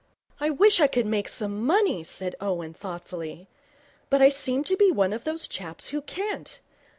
[0.39, 3.47] 'I wish I could make some money,' said Owen, thoughtfully.
[4.09, 6.59] 'But I seem to be one of those chaps who can't.